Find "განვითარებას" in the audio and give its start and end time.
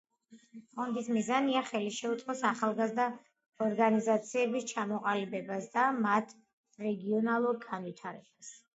7.73-8.55